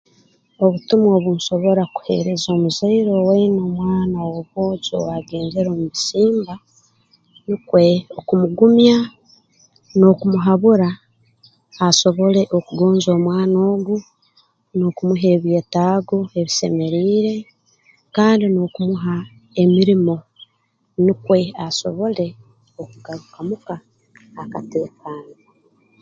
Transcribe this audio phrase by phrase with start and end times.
[0.63, 6.53] Obutumwa obu nsobora kuheereza omuzaire owaine omwana w'obwojo owaagenzere omu bisimba
[7.47, 7.83] nukwe
[8.17, 8.97] okumugumya
[9.97, 10.89] n'okumuhabura
[11.87, 13.95] asobole okugonza omwana ogu
[14.77, 17.35] n'okumuha ebyetaago ebisemeriire
[18.15, 19.15] kandi n'okumuha
[19.61, 20.15] emirimo
[21.05, 22.27] nukwe asobole
[22.81, 23.75] okugaruka muka
[24.41, 25.35] akateekaana